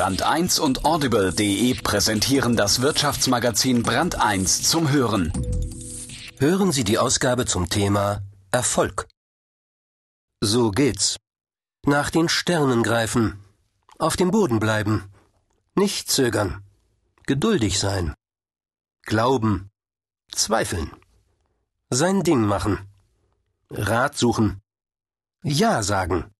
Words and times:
Brand 0.00 0.22
1 0.22 0.60
und 0.60 0.86
Audible.de 0.86 1.74
präsentieren 1.74 2.56
das 2.56 2.80
Wirtschaftsmagazin 2.80 3.82
Brand 3.82 4.18
1 4.18 4.62
zum 4.62 4.90
Hören. 4.90 5.30
Hören 6.38 6.72
Sie 6.72 6.84
die 6.84 6.96
Ausgabe 6.96 7.44
zum 7.44 7.68
Thema 7.68 8.22
Erfolg. 8.50 9.06
So 10.40 10.70
geht's. 10.70 11.18
Nach 11.84 12.08
den 12.08 12.30
Sternen 12.30 12.82
greifen, 12.82 13.44
auf 13.98 14.16
dem 14.16 14.30
Boden 14.30 14.58
bleiben, 14.58 15.12
nicht 15.74 16.10
zögern, 16.10 16.64
geduldig 17.26 17.78
sein, 17.78 18.14
glauben, 19.02 19.70
zweifeln, 20.32 20.92
sein 21.90 22.22
Ding 22.22 22.40
machen, 22.40 22.88
Rat 23.68 24.16
suchen, 24.16 24.62
Ja 25.42 25.82
sagen, 25.82 26.30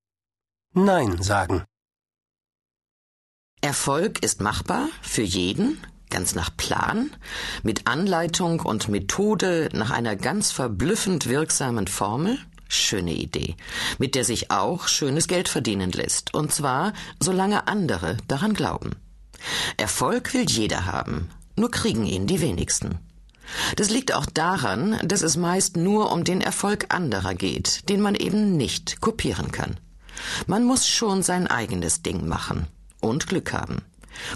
Nein 0.72 1.20
sagen. 1.20 1.66
Erfolg 3.62 4.22
ist 4.22 4.40
machbar 4.40 4.88
für 5.02 5.22
jeden, 5.22 5.78
ganz 6.08 6.34
nach 6.34 6.56
Plan, 6.56 7.10
mit 7.62 7.86
Anleitung 7.86 8.60
und 8.60 8.88
Methode 8.88 9.68
nach 9.74 9.90
einer 9.90 10.16
ganz 10.16 10.50
verblüffend 10.50 11.28
wirksamen 11.28 11.86
Formel. 11.86 12.38
Schöne 12.68 13.12
Idee, 13.12 13.56
mit 13.98 14.14
der 14.14 14.24
sich 14.24 14.50
auch 14.50 14.88
schönes 14.88 15.28
Geld 15.28 15.48
verdienen 15.48 15.92
lässt, 15.92 16.32
und 16.32 16.54
zwar 16.54 16.94
solange 17.18 17.68
andere 17.68 18.16
daran 18.28 18.54
glauben. 18.54 18.92
Erfolg 19.76 20.32
will 20.32 20.46
jeder 20.48 20.86
haben, 20.86 21.28
nur 21.54 21.70
kriegen 21.70 22.06
ihn 22.06 22.26
die 22.26 22.40
wenigsten. 22.40 22.98
Das 23.76 23.90
liegt 23.90 24.14
auch 24.14 24.26
daran, 24.26 24.98
dass 25.04 25.20
es 25.20 25.36
meist 25.36 25.76
nur 25.76 26.12
um 26.12 26.24
den 26.24 26.40
Erfolg 26.40 26.94
anderer 26.94 27.34
geht, 27.34 27.90
den 27.90 28.00
man 28.00 28.14
eben 28.14 28.56
nicht 28.56 29.02
kopieren 29.02 29.52
kann. 29.52 29.78
Man 30.46 30.64
muss 30.64 30.88
schon 30.88 31.22
sein 31.22 31.46
eigenes 31.46 32.02
Ding 32.02 32.26
machen 32.26 32.66
und 33.00 33.26
Glück 33.26 33.52
haben. 33.52 33.82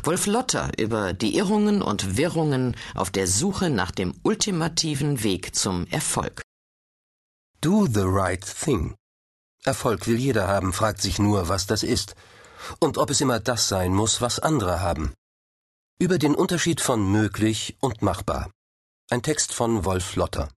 Wolf 0.03 0.27
Lotter 0.27 0.71
über 0.79 1.13
die 1.13 1.37
Irrungen 1.37 1.83
und 1.83 2.17
Wirrungen 2.17 2.77
auf 2.95 3.11
der 3.11 3.27
Suche 3.27 3.71
nach 3.71 3.91
dem 3.91 4.15
ultimativen 4.23 5.23
Weg 5.23 5.55
zum 5.55 5.87
Erfolg. 5.89 6.43
Do 7.61 7.87
the 7.87 8.05
right 8.05 8.45
thing. 8.45 8.95
Erfolg 9.65 10.07
will 10.07 10.19
jeder 10.19 10.47
haben, 10.49 10.73
fragt 10.73 11.01
sich 11.01 11.19
nur, 11.19 11.49
was 11.49 11.67
das 11.67 11.83
ist. 11.83 12.15
Und 12.81 12.99
ob 12.99 13.11
es 13.11 13.21
immer 13.21 13.41
das 13.41 13.69
sein 13.69 13.93
muss, 13.95 14.21
was 14.21 14.39
andere 14.39 14.81
haben. 14.81 15.15
Über 15.99 16.19
den 16.19 16.35
Unterschied 16.35 16.81
von 16.81 17.11
möglich 17.11 17.77
und 17.81 18.03
machbar. 18.03 18.51
Ein 19.11 19.23
Text 19.23 19.55
von 19.55 19.85
Wolf 19.85 20.17
Lotter. 20.17 20.49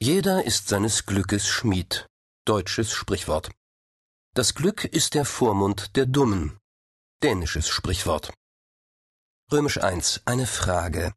Jeder 0.00 0.44
ist 0.44 0.68
seines 0.68 1.06
Glückes 1.06 1.48
Schmied. 1.48 2.06
Deutsches 2.44 2.92
Sprichwort. 2.92 3.50
Das 4.34 4.54
Glück 4.54 4.84
ist 4.84 5.14
der 5.14 5.24
Vormund 5.24 5.96
der 5.96 6.06
Dummen. 6.06 6.58
Dänisches 7.24 7.70
Sprichwort. 7.70 8.34
Römisch 9.50 9.78
1. 9.78 10.20
Eine 10.26 10.46
Frage. 10.46 11.14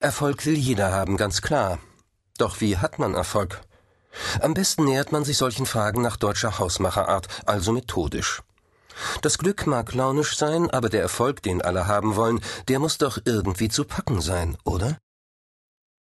Erfolg 0.00 0.44
will 0.44 0.58
jeder 0.58 0.90
haben, 0.90 1.16
ganz 1.16 1.40
klar. 1.40 1.78
Doch 2.36 2.60
wie 2.60 2.78
hat 2.78 2.98
man 2.98 3.14
Erfolg? 3.14 3.60
Am 4.40 4.54
besten 4.54 4.86
nähert 4.86 5.12
man 5.12 5.22
sich 5.22 5.36
solchen 5.38 5.66
Fragen 5.66 6.02
nach 6.02 6.16
deutscher 6.16 6.58
Hausmacherart, 6.58 7.28
also 7.46 7.70
methodisch. 7.70 8.42
Das 9.22 9.38
Glück 9.38 9.68
mag 9.68 9.94
launisch 9.94 10.36
sein, 10.36 10.68
aber 10.68 10.88
der 10.88 11.02
Erfolg, 11.02 11.44
den 11.44 11.62
alle 11.62 11.86
haben 11.86 12.16
wollen, 12.16 12.40
der 12.66 12.80
muss 12.80 12.98
doch 12.98 13.16
irgendwie 13.24 13.68
zu 13.68 13.84
packen 13.84 14.20
sein, 14.20 14.58
oder? 14.64 14.98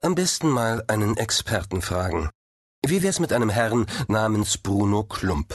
Am 0.02 0.16
besten 0.16 0.48
mal 0.48 0.86
einen 0.88 1.18
Experten 1.18 1.82
fragen. 1.82 2.30
Wie 2.82 3.04
wär's 3.04 3.20
mit 3.20 3.34
einem 3.34 3.50
Herrn 3.50 3.88
namens 4.08 4.58
Bruno 4.58 5.04
Klump? 5.04 5.54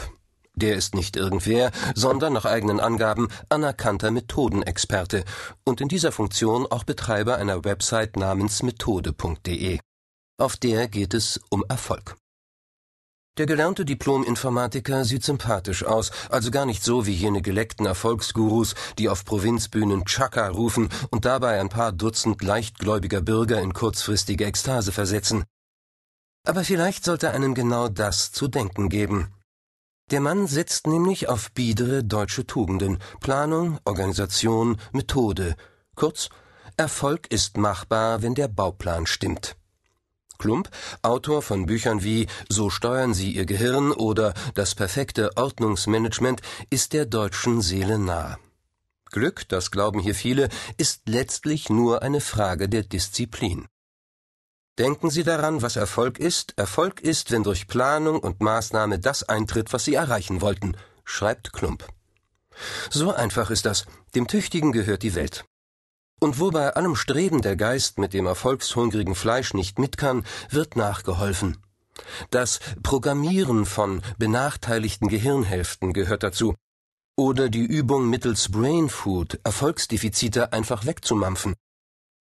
Der 0.56 0.76
ist 0.76 0.94
nicht 0.94 1.16
irgendwer, 1.16 1.70
sondern 1.94 2.34
nach 2.34 2.44
eigenen 2.44 2.78
Angaben 2.78 3.28
anerkannter 3.48 4.10
Methodenexperte 4.10 5.24
und 5.64 5.80
in 5.80 5.88
dieser 5.88 6.12
Funktion 6.12 6.66
auch 6.66 6.84
Betreiber 6.84 7.36
einer 7.36 7.64
Website 7.64 8.16
namens 8.16 8.62
methode.de. 8.62 9.78
Auf 10.38 10.56
der 10.56 10.88
geht 10.88 11.14
es 11.14 11.40
um 11.50 11.64
Erfolg. 11.68 12.16
Der 13.38 13.46
gelernte 13.46 13.86
Diplom-Informatiker 13.86 15.06
sieht 15.06 15.24
sympathisch 15.24 15.84
aus, 15.84 16.10
also 16.28 16.50
gar 16.50 16.66
nicht 16.66 16.84
so 16.84 17.06
wie 17.06 17.14
jene 17.14 17.40
geleckten 17.40 17.86
Erfolgsgurus, 17.86 18.74
die 18.98 19.08
auf 19.08 19.24
Provinzbühnen 19.24 20.04
Chaka 20.04 20.48
rufen 20.48 20.90
und 21.10 21.24
dabei 21.24 21.58
ein 21.58 21.70
paar 21.70 21.92
Dutzend 21.92 22.42
leichtgläubiger 22.42 23.22
Bürger 23.22 23.62
in 23.62 23.72
kurzfristige 23.72 24.44
Ekstase 24.44 24.92
versetzen. 24.92 25.44
Aber 26.46 26.62
vielleicht 26.62 27.04
sollte 27.04 27.30
einem 27.30 27.54
genau 27.54 27.88
das 27.88 28.32
zu 28.32 28.48
denken 28.48 28.90
geben. 28.90 29.32
Der 30.12 30.20
Mann 30.20 30.46
setzt 30.46 30.86
nämlich 30.86 31.30
auf 31.30 31.52
biedere 31.52 32.04
deutsche 32.04 32.46
Tugenden 32.46 32.98
Planung, 33.20 33.78
Organisation, 33.86 34.76
Methode. 34.92 35.56
Kurz, 35.94 36.28
Erfolg 36.76 37.28
ist 37.32 37.56
machbar, 37.56 38.20
wenn 38.20 38.34
der 38.34 38.48
Bauplan 38.48 39.06
stimmt. 39.06 39.56
Klump, 40.36 40.68
Autor 41.00 41.40
von 41.40 41.64
Büchern 41.64 42.04
wie 42.04 42.26
So 42.50 42.68
steuern 42.68 43.14
Sie 43.14 43.32
Ihr 43.32 43.46
Gehirn 43.46 43.90
oder 43.90 44.34
Das 44.54 44.74
perfekte 44.74 45.34
Ordnungsmanagement, 45.38 46.42
ist 46.68 46.92
der 46.92 47.06
deutschen 47.06 47.62
Seele 47.62 47.98
nah. 47.98 48.38
Glück, 49.12 49.48
das 49.48 49.70
glauben 49.70 49.98
hier 49.98 50.14
viele, 50.14 50.50
ist 50.76 51.08
letztlich 51.08 51.70
nur 51.70 52.02
eine 52.02 52.20
Frage 52.20 52.68
der 52.68 52.82
Disziplin. 52.82 53.66
Denken 54.78 55.10
Sie 55.10 55.22
daran, 55.22 55.60
was 55.60 55.76
Erfolg 55.76 56.18
ist. 56.18 56.54
Erfolg 56.56 57.00
ist, 57.00 57.30
wenn 57.30 57.42
durch 57.42 57.66
Planung 57.66 58.20
und 58.20 58.40
Maßnahme 58.40 58.98
das 58.98 59.22
eintritt, 59.22 59.72
was 59.72 59.84
Sie 59.84 59.94
erreichen 59.94 60.40
wollten, 60.40 60.76
schreibt 61.04 61.52
Klump. 61.52 61.86
So 62.90 63.12
einfach 63.12 63.50
ist 63.50 63.66
das. 63.66 63.84
Dem 64.14 64.28
Tüchtigen 64.28 64.72
gehört 64.72 65.02
die 65.02 65.14
Welt. 65.14 65.44
Und 66.20 66.38
wo 66.38 66.50
bei 66.50 66.74
allem 66.74 66.96
Streben 66.96 67.42
der 67.42 67.56
Geist 67.56 67.98
mit 67.98 68.14
dem 68.14 68.26
erfolgshungrigen 68.26 69.14
Fleisch 69.14 69.52
nicht 69.52 69.78
mit 69.78 69.98
kann, 69.98 70.24
wird 70.48 70.76
nachgeholfen. 70.76 71.58
Das 72.30 72.60
Programmieren 72.82 73.66
von 73.66 74.02
benachteiligten 74.16 75.08
Gehirnhälften 75.08 75.92
gehört 75.92 76.22
dazu. 76.22 76.54
Oder 77.16 77.50
die 77.50 77.64
Übung 77.64 78.08
mittels 78.08 78.50
Brain 78.50 78.88
Food 78.88 79.38
Erfolgsdefizite 79.44 80.52
einfach 80.54 80.86
wegzumampfen. 80.86 81.54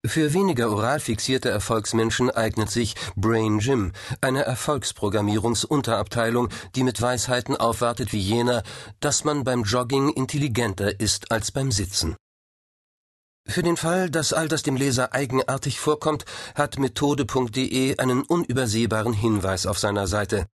Für 0.06 0.34
weniger 0.34 0.72
oral 0.72 1.02
fixierte 1.02 1.50
Erfolgsmenschen 1.50 2.32
eignet 2.32 2.72
sich 2.72 2.96
Brain 3.18 3.60
Gym, 3.60 3.92
eine 4.22 4.44
Erfolgsprogrammierungsunterabteilung, 4.44 6.48
die 6.76 6.84
mit 6.84 7.02
Weisheiten 7.02 7.58
aufwartet 7.58 8.14
wie 8.14 8.20
jener, 8.20 8.64
dass 9.02 9.26
man 9.26 9.44
beim 9.44 9.64
Jogging 9.64 10.14
intelligenter 10.14 11.02
ist 11.02 11.32
als 11.32 11.52
beim 11.52 11.72
Sitzen. 11.72 12.16
Für 13.46 13.62
den 13.62 13.76
Fall, 13.76 14.10
dass 14.10 14.32
all 14.32 14.48
das 14.48 14.64
dem 14.64 14.78
Leser 14.78 15.14
eigenartig 15.14 15.82
vorkommt, 15.82 16.24
hat 16.56 16.80
methode.de 16.80 17.98
einen 17.98 18.22
unübersehbaren 18.22 19.12
Hinweis 19.12 19.66
auf 19.66 19.80
seiner 19.80 20.08
Seite. 20.08 20.48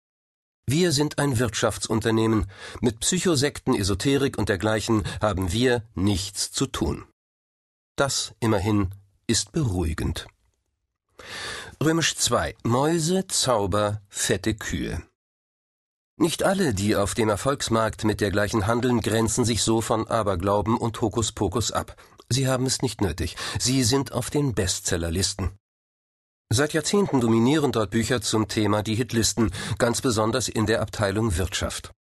Wir 0.66 0.91
sind 0.91 1.19
ein 1.19 1.38
Wirtschaftsunternehmen. 1.38 2.47
Mit 2.81 3.01
Psychosekten, 3.01 3.75
Esoterik 3.75 4.39
und 4.39 4.50
dergleichen 4.50 5.03
haben 5.22 5.51
wir 5.51 5.83
nichts 5.94 6.51
zu 6.51 6.66
tun. 6.66 7.06
Das 7.95 8.33
immerhin 8.39 8.89
ist 9.28 9.52
beruhigend. 9.52 10.28
Römisch 11.84 12.16
2. 12.16 12.56
Mäuse, 12.63 13.28
Zauber, 13.28 14.02
fette 14.08 14.56
Kühe. 14.56 15.02
Nicht 16.18 16.44
alle, 16.44 16.74
die 16.74 16.96
auf 16.96 17.13
dem 17.13 17.28
Erfolgsmarkt 17.28 18.06
mit 18.06 18.22
dergleichen 18.22 18.68
handeln, 18.68 19.02
grenzen 19.02 19.44
sich 19.44 19.63
so 19.63 19.81
von 19.81 20.08
Aberglauben 20.08 20.78
und 20.78 21.02
Hokuspokus 21.02 21.72
ab. 21.72 21.97
Sie 22.30 22.47
haben 22.47 22.66
es 22.66 22.81
nicht 22.81 23.02
nötig. 23.02 23.36
Sie 23.59 23.84
sind 23.84 24.13
auf 24.13 24.30
den 24.30 24.53
Bestsellerlisten. 24.53 25.52
Seit 26.50 26.74
Jahrzehnten 26.74 27.19
dominieren 27.19 27.72
dort 27.72 27.92
Bücher 27.92 28.22
zum 28.22 28.47
Thema 28.47 28.84
die 28.84 28.96
Hitlisten, 28.96 29.52
ganz 29.78 30.02
besonders 30.02 30.47
in 30.47 30.66
der 30.68 30.81
Abteilung 30.81 31.38
Wirtschaft. 31.38 31.92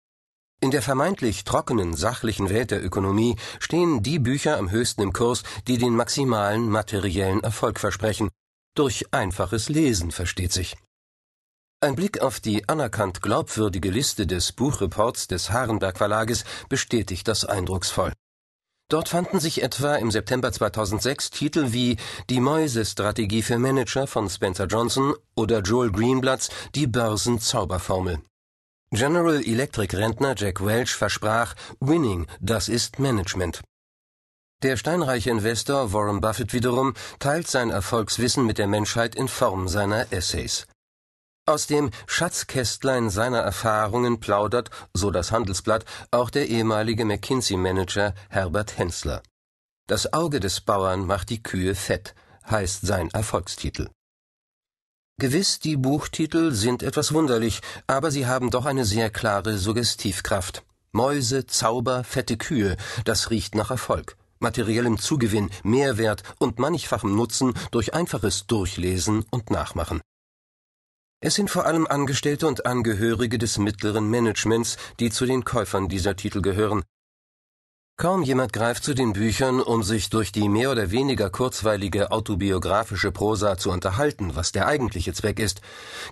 In 0.65 0.71
der 0.71 0.81
vermeintlich 0.81 1.43
trockenen, 1.43 1.93
sachlichen 1.93 2.49
Welt 2.49 2.71
der 2.71 2.83
Ökonomie 2.83 3.35
stehen 3.59 4.01
die 4.01 4.17
Bücher 4.17 4.57
am 4.57 4.71
höchsten 4.71 5.03
im 5.03 5.13
Kurs, 5.13 5.43
die 5.67 5.77
den 5.77 5.95
maximalen 5.95 6.71
materiellen 6.71 7.43
Erfolg 7.43 7.79
versprechen. 7.79 8.31
Durch 8.73 9.13
einfaches 9.13 9.69
Lesen 9.69 10.09
versteht 10.09 10.51
sich. 10.51 10.75
Ein 11.81 11.93
Blick 11.93 12.19
auf 12.19 12.39
die 12.39 12.67
anerkannt 12.67 13.21
glaubwürdige 13.21 13.91
Liste 13.91 14.25
des 14.25 14.53
Buchreports 14.53 15.27
des 15.27 15.51
Harenberg 15.51 15.99
Verlages 15.99 16.45
bestätigt 16.67 17.27
das 17.27 17.45
eindrucksvoll. 17.45 18.11
Dort 18.89 19.09
fanden 19.09 19.39
sich 19.39 19.61
etwa 19.61 19.97
im 19.97 20.09
September 20.09 20.51
2006 20.51 21.29
Titel 21.29 21.73
wie 21.73 21.97
Die 22.31 22.39
Mäusestrategie 22.39 23.43
für 23.43 23.59
Manager 23.59 24.07
von 24.07 24.27
Spencer 24.31 24.65
Johnson 24.65 25.13
oder 25.35 25.59
Joel 25.59 25.91
Greenblatts 25.91 26.49
Die 26.73 26.87
Börsenzauberformel. 26.87 28.17
General 28.91 29.41
Electric 29.43 29.97
Rentner 29.97 30.35
Jack 30.37 30.63
Welch 30.63 30.93
versprach, 30.93 31.55
Winning, 31.79 32.27
das 32.39 32.69
ist 32.69 32.99
Management. 32.99 33.61
Der 34.61 34.77
steinreiche 34.77 35.31
Investor 35.31 35.91
Warren 35.91 36.21
Buffett 36.21 36.53
wiederum 36.53 36.93
teilt 37.19 37.47
sein 37.47 37.71
Erfolgswissen 37.71 38.45
mit 38.45 38.57
der 38.57 38.67
Menschheit 38.67 39.15
in 39.15 39.27
Form 39.27 39.67
seiner 39.67 40.13
Essays. 40.13 40.67
Aus 41.47 41.67
dem 41.67 41.91
Schatzkästlein 42.07 43.09
seiner 43.09 43.39
Erfahrungen 43.39 44.19
plaudert, 44.19 44.69
so 44.93 45.11
das 45.11 45.31
Handelsblatt, 45.31 45.83
auch 46.11 46.29
der 46.29 46.47
ehemalige 46.47 47.05
McKinsey-Manager 47.05 48.13
Herbert 48.29 48.77
Hensler. 48.77 49.21
Das 49.87 50.13
Auge 50.13 50.39
des 50.39 50.61
Bauern 50.61 51.05
macht 51.05 51.29
die 51.31 51.43
Kühe 51.43 51.75
fett, 51.75 52.15
heißt 52.49 52.85
sein 52.85 53.09
Erfolgstitel. 53.11 53.89
Gewiss, 55.17 55.59
die 55.59 55.77
Buchtitel 55.77 56.51
sind 56.51 56.83
etwas 56.83 57.13
wunderlich, 57.13 57.61
aber 57.87 58.11
sie 58.11 58.27
haben 58.27 58.51
doch 58.51 58.65
eine 58.65 58.83
sehr 58.83 59.09
klare 59.09 59.57
Suggestivkraft. 59.57 60.65
Mäuse, 60.91 61.45
Zauber, 61.45 62.03
fette 62.03 62.35
Kühe, 62.35 62.75
das 63.05 63.29
riecht 63.29 63.55
nach 63.55 63.71
Erfolg, 63.71 64.17
materiellem 64.39 64.97
Zugewinn, 64.97 65.51
Mehrwert 65.63 66.23
und 66.39 66.59
mannigfachem 66.59 67.15
Nutzen 67.15 67.53
durch 67.71 67.93
einfaches 67.93 68.45
Durchlesen 68.47 69.23
und 69.31 69.51
Nachmachen. 69.51 70.01
Es 71.21 71.35
sind 71.35 71.49
vor 71.49 71.65
allem 71.65 71.87
Angestellte 71.87 72.45
und 72.45 72.65
Angehörige 72.65 73.37
des 73.37 73.57
mittleren 73.57 74.09
Managements, 74.09 74.75
die 74.99 75.11
zu 75.11 75.25
den 75.25 75.45
Käufern 75.45 75.87
dieser 75.87 76.17
Titel 76.17 76.41
gehören. 76.41 76.83
Kaum 77.97 78.23
jemand 78.23 78.51
greift 78.51 78.83
zu 78.83 78.93
den 78.93 79.13
Büchern, 79.13 79.61
um 79.61 79.81
sich 79.81 80.09
durch 80.09 80.33
die 80.33 80.49
mehr 80.49 80.69
oder 80.69 80.91
weniger 80.91 81.29
kurzweilige 81.29 82.11
autobiografische 82.11 83.13
Prosa 83.13 83.57
zu 83.57 83.71
unterhalten, 83.71 84.35
was 84.35 84.51
der 84.51 84.67
eigentliche 84.67 85.13
Zweck 85.13 85.39
ist. 85.39 85.61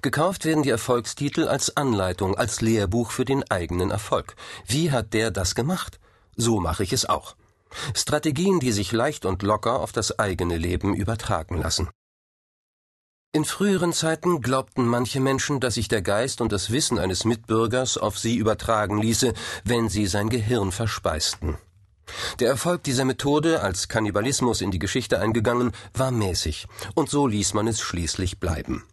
Gekauft 0.02 0.46
werden 0.46 0.64
die 0.64 0.70
Erfolgstitel 0.70 1.46
als 1.46 1.76
Anleitung, 1.76 2.38
als 2.38 2.62
Lehrbuch 2.62 3.12
für 3.12 3.26
den 3.26 3.44
eigenen 3.52 3.92
Erfolg. 3.92 4.38
Wie 4.66 4.92
hat 4.92 5.14
der 5.14 5.30
das 5.30 5.56
gemacht? 5.56 6.00
So 6.38 6.62
mache 6.62 6.84
ich 6.84 6.94
es 6.94 7.06
auch. 7.06 7.36
Strategien, 7.94 8.62
die 8.62 8.72
sich 8.72 8.94
leicht 8.94 9.26
und 9.26 9.44
locker 9.44 9.82
auf 9.82 9.92
das 9.92 10.18
eigene 10.18 10.58
Leben 10.58 10.94
übertragen 10.94 11.58
lassen. 11.58 11.90
In 13.34 13.44
früheren 13.44 13.92
Zeiten 13.92 14.42
glaubten 14.42 14.86
manche 14.86 15.20
Menschen, 15.20 15.60
dass 15.60 15.74
sich 15.74 15.90
der 15.90 16.02
Geist 16.02 16.40
und 16.40 16.54
das 16.54 16.72
Wissen 16.72 16.98
eines 16.98 17.26
Mitbürgers 17.26 17.98
auf 17.98 18.18
sie 18.18 18.38
übertragen 18.38 19.02
ließe, 19.02 19.34
wenn 19.66 19.90
sie 19.90 20.06
sein 20.06 20.30
Gehirn 20.30 20.72
verspeisten. 20.72 21.58
Der 22.40 22.50
Erfolg 22.50 22.84
dieser 22.84 23.06
Methode, 23.06 23.62
als 23.62 23.88
Kannibalismus 23.88 24.62
in 24.62 24.72
die 24.72 24.80
Geschichte 24.80 25.20
eingegangen, 25.20 25.72
war 25.94 26.12
mäßig, 26.12 26.68
und 26.96 27.10
so 27.10 27.28
ließ 27.28 27.54
man 27.54 27.68
es 27.68 27.80
schließlich 27.82 28.40
bleiben. 28.40 28.84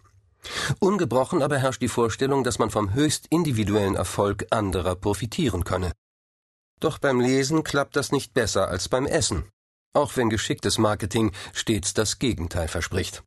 Ungebrochen 0.79 1.43
aber 1.43 1.59
herrscht 1.59 1.83
die 1.83 1.89
Vorstellung, 1.89 2.45
dass 2.45 2.59
man 2.59 2.71
vom 2.71 2.95
höchst 2.95 3.27
individuellen 3.31 3.95
Erfolg 3.95 4.47
anderer 4.51 4.95
profitieren 4.95 5.65
könne. 5.65 5.93
Doch 6.81 6.99
beim 6.99 7.21
Lesen 7.21 7.63
klappt 7.63 7.97
das 7.97 8.11
nicht 8.11 8.33
besser 8.33 8.69
als 8.69 8.89
beim 8.89 9.07
Essen, 9.07 9.45
auch 9.93 10.17
wenn 10.17 10.31
geschicktes 10.31 10.79
Marketing 10.79 11.33
stets 11.53 11.93
das 11.93 12.19
Gegenteil 12.19 12.69
verspricht. 12.69 13.23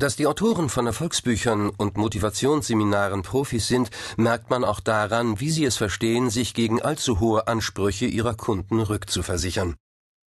Dass 0.00 0.14
die 0.14 0.28
Autoren 0.28 0.68
von 0.68 0.86
Erfolgsbüchern 0.86 1.70
und 1.70 1.96
Motivationsseminaren 1.96 3.22
Profis 3.22 3.66
sind, 3.66 3.90
merkt 4.16 4.48
man 4.48 4.62
auch 4.62 4.78
daran, 4.78 5.40
wie 5.40 5.50
sie 5.50 5.64
es 5.64 5.76
verstehen, 5.76 6.30
sich 6.30 6.54
gegen 6.54 6.80
allzu 6.80 7.18
hohe 7.18 7.48
Ansprüche 7.48 8.06
ihrer 8.06 8.34
Kunden 8.34 8.78
rückzuversichern. 8.78 9.74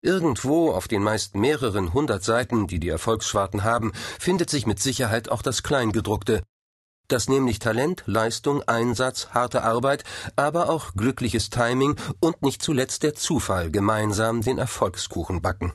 Irgendwo 0.02 0.72
auf 0.72 0.88
den 0.88 1.04
meist 1.04 1.36
mehreren 1.36 1.92
hundert 1.92 2.24
Seiten, 2.24 2.66
die 2.66 2.80
die 2.80 2.88
Erfolgsschwarten 2.88 3.62
haben, 3.62 3.92
findet 4.18 4.50
sich 4.50 4.66
mit 4.66 4.80
Sicherheit 4.80 5.28
auch 5.28 5.42
das 5.42 5.62
Kleingedruckte, 5.62 6.42
das 7.06 7.28
nämlich 7.28 7.60
Talent, 7.60 8.02
Leistung, 8.06 8.64
Einsatz, 8.64 9.28
harte 9.30 9.62
Arbeit, 9.62 10.02
aber 10.34 10.70
auch 10.70 10.94
glückliches 10.94 11.50
Timing 11.50 11.94
und 12.18 12.42
nicht 12.42 12.62
zuletzt 12.62 13.04
der 13.04 13.14
Zufall 13.14 13.70
gemeinsam 13.70 14.42
den 14.42 14.58
Erfolgskuchen 14.58 15.40
backen. 15.40 15.72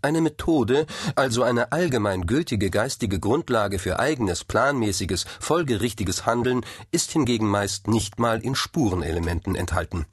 Eine 0.00 0.20
Methode, 0.20 0.86
also 1.16 1.42
eine 1.42 1.72
allgemein 1.72 2.26
gültige 2.26 2.70
geistige 2.70 3.18
Grundlage 3.18 3.80
für 3.80 3.98
eigenes, 3.98 4.44
planmäßiges, 4.44 5.26
folgerichtiges 5.40 6.24
Handeln, 6.24 6.64
ist 6.92 7.10
hingegen 7.10 7.48
meist 7.48 7.88
nicht 7.88 8.20
mal 8.20 8.40
in 8.40 8.54
Spurenelementen 8.54 9.56
enthalten. 9.56 10.06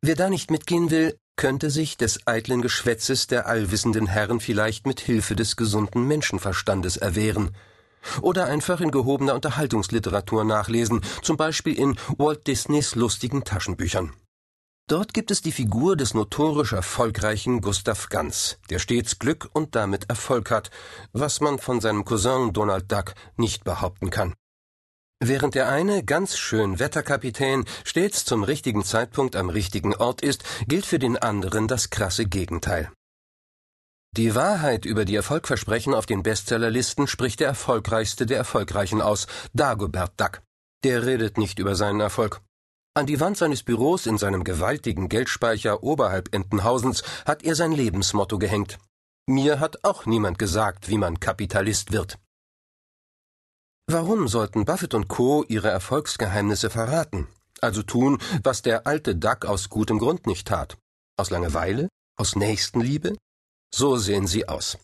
Wer 0.00 0.16
da 0.16 0.28
nicht 0.28 0.50
mitgehen 0.50 0.90
will, 0.90 1.16
könnte 1.36 1.70
sich 1.70 1.96
des 1.96 2.26
eitlen 2.26 2.62
Geschwätzes 2.62 3.28
der 3.28 3.46
allwissenden 3.46 4.08
Herren 4.08 4.40
vielleicht 4.40 4.88
mit 4.88 4.98
Hilfe 4.98 5.36
des 5.36 5.54
gesunden 5.54 6.08
Menschenverstandes 6.08 6.96
erwehren. 6.96 7.54
Oder 8.20 8.46
einfach 8.46 8.80
in 8.80 8.90
gehobener 8.90 9.36
Unterhaltungsliteratur 9.36 10.42
nachlesen, 10.42 11.02
zum 11.22 11.36
Beispiel 11.36 11.78
in 11.78 11.96
Walt 12.18 12.48
Disneys 12.48 12.96
lustigen 12.96 13.44
Taschenbüchern. 13.44 14.12
Dort 14.88 15.14
gibt 15.14 15.30
es 15.30 15.40
die 15.40 15.52
Figur 15.52 15.96
des 15.96 16.12
notorisch 16.12 16.72
erfolgreichen 16.72 17.60
Gustav 17.60 18.08
Ganz, 18.08 18.58
der 18.68 18.78
stets 18.78 19.18
Glück 19.18 19.48
und 19.52 19.74
damit 19.74 20.10
Erfolg 20.10 20.50
hat, 20.50 20.70
was 21.12 21.40
man 21.40 21.58
von 21.58 21.80
seinem 21.80 22.04
Cousin 22.04 22.52
Donald 22.52 22.90
Duck 22.90 23.14
nicht 23.36 23.64
behaupten 23.64 24.10
kann. 24.10 24.34
Während 25.24 25.54
der 25.54 25.68
eine 25.68 26.04
ganz 26.04 26.36
schön 26.36 26.80
Wetterkapitän 26.80 27.64
stets 27.84 28.24
zum 28.24 28.42
richtigen 28.42 28.82
Zeitpunkt 28.84 29.36
am 29.36 29.50
richtigen 29.50 29.94
Ort 29.94 30.20
ist, 30.20 30.42
gilt 30.66 30.84
für 30.84 30.98
den 30.98 31.16
anderen 31.16 31.68
das 31.68 31.90
krasse 31.90 32.26
Gegenteil. 32.26 32.90
Die 34.16 34.34
Wahrheit 34.34 34.84
über 34.84 35.04
die 35.04 35.14
Erfolgversprechen 35.14 35.94
auf 35.94 36.06
den 36.06 36.22
Bestsellerlisten 36.22 37.06
spricht 37.06 37.40
der 37.40 37.46
erfolgreichste 37.46 38.26
der 38.26 38.36
Erfolgreichen 38.36 39.00
aus, 39.00 39.26
Dagobert 39.54 40.20
Duck. 40.20 40.42
Der 40.84 41.06
redet 41.06 41.38
nicht 41.38 41.60
über 41.60 41.76
seinen 41.76 42.00
Erfolg. 42.00 42.42
An 42.94 43.06
die 43.06 43.20
Wand 43.20 43.38
seines 43.38 43.62
Büros 43.62 44.04
in 44.04 44.18
seinem 44.18 44.44
gewaltigen 44.44 45.08
Geldspeicher 45.08 45.82
oberhalb 45.82 46.34
Entenhausens 46.34 47.02
hat 47.24 47.42
er 47.42 47.54
sein 47.54 47.72
Lebensmotto 47.72 48.38
gehängt. 48.38 48.78
Mir 49.26 49.60
hat 49.60 49.82
auch 49.82 50.04
niemand 50.04 50.38
gesagt, 50.38 50.90
wie 50.90 50.98
man 50.98 51.18
Kapitalist 51.18 51.92
wird. 51.92 52.18
Warum 53.86 54.28
sollten 54.28 54.66
Buffett 54.66 54.92
und 54.92 55.08
Co. 55.08 55.42
ihre 55.48 55.70
Erfolgsgeheimnisse 55.70 56.68
verraten? 56.68 57.28
Also 57.62 57.82
tun, 57.82 58.18
was 58.42 58.60
der 58.60 58.86
alte 58.86 59.16
Duck 59.16 59.46
aus 59.46 59.70
gutem 59.70 59.98
Grund 59.98 60.26
nicht 60.26 60.48
tat. 60.48 60.76
Aus 61.16 61.30
Langeweile? 61.30 61.88
Aus 62.18 62.36
Nächstenliebe? 62.36 63.16
So 63.74 63.96
sehen 63.96 64.26
sie 64.26 64.48
aus. 64.48 64.76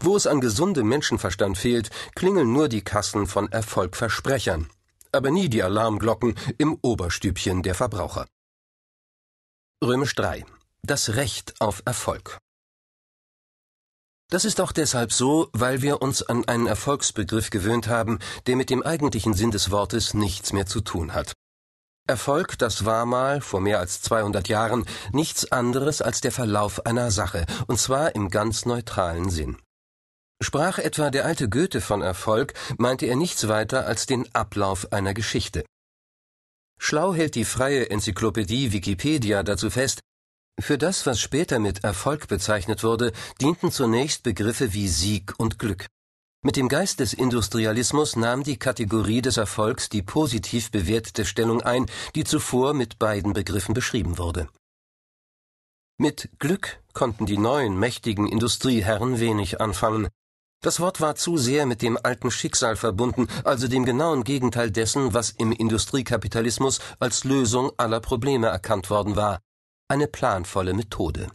Wo 0.00 0.16
es 0.16 0.26
an 0.26 0.40
gesundem 0.40 0.88
Menschenverstand 0.88 1.58
fehlt, 1.58 1.90
klingeln 2.14 2.54
nur 2.54 2.68
die 2.68 2.82
Kassen 2.82 3.26
von 3.26 3.52
Erfolgversprechern 3.52 4.70
aber 5.14 5.30
nie 5.30 5.48
die 5.48 5.62
Alarmglocken 5.62 6.34
im 6.58 6.78
Oberstübchen 6.82 7.62
der 7.62 7.74
Verbraucher. 7.74 8.26
Römisch 9.82 10.14
3. 10.14 10.44
Das 10.82 11.16
Recht 11.16 11.54
auf 11.60 11.82
Erfolg. 11.84 12.38
Das 14.30 14.44
ist 14.44 14.60
auch 14.60 14.72
deshalb 14.72 15.12
so, 15.12 15.48
weil 15.52 15.82
wir 15.82 16.02
uns 16.02 16.22
an 16.22 16.46
einen 16.46 16.66
Erfolgsbegriff 16.66 17.50
gewöhnt 17.50 17.88
haben, 17.88 18.18
der 18.46 18.56
mit 18.56 18.70
dem 18.70 18.82
eigentlichen 18.82 19.34
Sinn 19.34 19.50
des 19.50 19.70
Wortes 19.70 20.14
nichts 20.14 20.52
mehr 20.52 20.66
zu 20.66 20.80
tun 20.80 21.14
hat. 21.14 21.34
Erfolg, 22.06 22.58
das 22.58 22.84
war 22.84 23.06
mal, 23.06 23.40
vor 23.40 23.60
mehr 23.60 23.78
als 23.78 24.02
200 24.02 24.48
Jahren, 24.48 24.84
nichts 25.12 25.50
anderes 25.52 26.02
als 26.02 26.20
der 26.20 26.32
Verlauf 26.32 26.84
einer 26.84 27.10
Sache, 27.10 27.46
und 27.66 27.78
zwar 27.78 28.14
im 28.14 28.28
ganz 28.28 28.66
neutralen 28.66 29.30
Sinn. 29.30 29.56
Sprach 30.42 30.78
etwa 30.78 31.10
der 31.10 31.24
alte 31.24 31.48
Goethe 31.48 31.80
von 31.80 32.02
Erfolg, 32.02 32.54
meinte 32.76 33.06
er 33.06 33.16
nichts 33.16 33.48
weiter 33.48 33.86
als 33.86 34.06
den 34.06 34.32
Ablauf 34.34 34.92
einer 34.92 35.14
Geschichte. 35.14 35.64
Schlau 36.78 37.14
hält 37.14 37.34
die 37.34 37.44
freie 37.44 37.90
Enzyklopädie 37.90 38.72
Wikipedia 38.72 39.42
dazu 39.42 39.70
fest, 39.70 40.00
für 40.60 40.78
das, 40.78 41.04
was 41.04 41.20
später 41.20 41.58
mit 41.58 41.82
Erfolg 41.82 42.28
bezeichnet 42.28 42.84
wurde, 42.84 43.12
dienten 43.40 43.72
zunächst 43.72 44.22
Begriffe 44.22 44.72
wie 44.72 44.88
Sieg 44.88 45.34
und 45.38 45.58
Glück. 45.58 45.86
Mit 46.44 46.56
dem 46.56 46.68
Geist 46.68 47.00
des 47.00 47.12
Industrialismus 47.14 48.16
nahm 48.16 48.44
die 48.44 48.58
Kategorie 48.58 49.22
des 49.22 49.36
Erfolgs 49.36 49.88
die 49.88 50.02
positiv 50.02 50.70
bewertete 50.70 51.24
Stellung 51.24 51.62
ein, 51.62 51.86
die 52.14 52.24
zuvor 52.24 52.74
mit 52.74 52.98
beiden 52.98 53.32
Begriffen 53.32 53.74
beschrieben 53.74 54.18
wurde. 54.18 54.48
Mit 55.96 56.28
Glück 56.38 56.80
konnten 56.92 57.26
die 57.26 57.38
neuen 57.38 57.78
mächtigen 57.78 58.28
Industrieherren 58.28 59.18
wenig 59.20 59.60
anfangen, 59.60 60.08
das 60.64 60.80
Wort 60.80 61.02
war 61.02 61.14
zu 61.14 61.36
sehr 61.36 61.66
mit 61.66 61.82
dem 61.82 61.98
alten 62.02 62.30
Schicksal 62.30 62.76
verbunden, 62.76 63.28
also 63.44 63.68
dem 63.68 63.84
genauen 63.84 64.24
Gegenteil 64.24 64.70
dessen, 64.70 65.12
was 65.12 65.28
im 65.30 65.52
Industriekapitalismus 65.52 66.80
als 66.98 67.24
Lösung 67.24 67.70
aller 67.76 68.00
Probleme 68.00 68.46
erkannt 68.46 68.88
worden 68.88 69.14
war. 69.14 69.40
Eine 69.88 70.06
planvolle 70.06 70.72
Methode. 70.72 71.28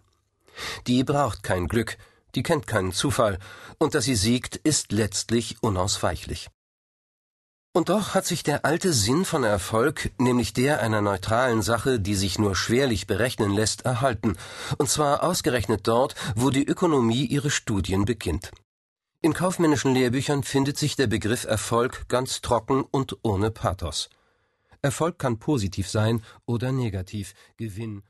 Die 0.88 1.04
braucht 1.04 1.44
kein 1.44 1.68
Glück, 1.68 1.98
die 2.34 2.42
kennt 2.42 2.66
keinen 2.66 2.92
Zufall, 2.92 3.38
und 3.78 3.94
dass 3.94 4.06
sie 4.06 4.16
siegt, 4.16 4.56
ist 4.56 4.92
letztlich 4.92 5.58
unausweichlich. 5.62 6.50
Und 7.72 7.90
doch 7.90 8.16
hat 8.16 8.26
sich 8.26 8.42
der 8.42 8.66
alte 8.66 8.94
Sinn 8.94 9.26
von 9.26 9.44
Erfolg, 9.44 10.12
nämlich 10.18 10.54
der 10.54 10.82
einer 10.82 11.02
neutralen 11.02 11.62
Sache, 11.62 12.00
die 12.00 12.16
sich 12.16 12.40
nur 12.40 12.56
schwerlich 12.56 13.06
berechnen 13.06 13.52
lässt, 13.52 13.86
erhalten, 13.86 14.38
und 14.80 14.90
zwar 14.90 15.22
ausgerechnet 15.22 15.88
dort, 15.88 16.16
wo 16.36 16.50
die 16.50 16.66
Ökonomie 16.66 17.26
ihre 17.26 17.52
Studien 17.52 18.06
beginnt. 18.06 18.52
In 19.22 19.34
kaufmännischen 19.34 19.94
Lehrbüchern 19.94 20.44
findet 20.44 20.78
sich 20.78 20.96
der 20.96 21.08
Begriff 21.08 21.44
Erfolg 21.44 22.08
ganz 22.08 22.40
trocken 22.40 22.86
und 22.90 23.18
ohne 23.22 23.52
Pathos. 23.52 24.10
Erfolg 24.82 25.20
kann 25.20 25.40
positiv 25.40 25.90
sein 25.90 26.24
oder 26.46 26.72
negativ, 26.72 27.34
Gewinn 27.58 28.04